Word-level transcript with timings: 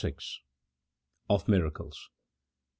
OP 1.29 1.47
MIRACLES. 1.47 2.09